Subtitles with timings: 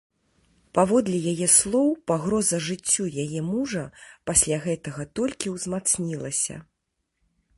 [0.77, 3.83] Паводле яе слоў, пагроза жыццю яе мужа
[4.31, 6.55] пасля гэтага толькі ўзмацнілася.